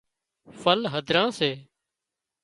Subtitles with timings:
[0.61, 1.51] ڦل هڌران سي